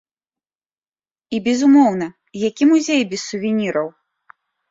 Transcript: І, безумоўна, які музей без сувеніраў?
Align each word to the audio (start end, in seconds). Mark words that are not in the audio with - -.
І, 1.37 1.41
безумоўна, 1.49 2.07
які 2.47 2.63
музей 2.71 3.01
без 3.13 3.21
сувеніраў? 3.33 3.87